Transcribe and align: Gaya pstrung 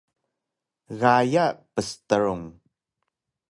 Gaya 1.01 1.45
pstrung 1.73 2.43